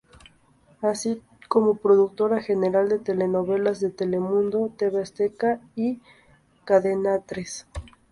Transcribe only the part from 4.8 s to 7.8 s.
Azteca y Cadenatres.